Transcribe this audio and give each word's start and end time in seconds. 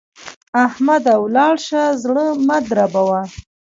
احمده! 0.65 1.13
ولاړ 1.19 1.55
شه؛ 1.67 1.83
زړه 2.03 2.25
مه 2.47 2.57
دربوه. 2.69 3.19